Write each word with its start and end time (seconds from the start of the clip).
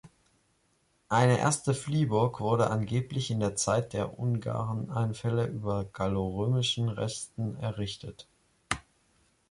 Eine 1.09 1.37
erste 1.37 1.75
Fliehburg 1.75 2.39
wurde 2.39 2.71
angeblich 2.71 3.29
in 3.29 3.39
der 3.39 3.55
Zeit 3.55 3.93
der 3.93 4.17
Ungarneinfälle 4.17 5.45
über 5.45 5.85
gallorömischen 5.93 6.89
Resten 6.89 7.55
errichtet. 7.57 8.27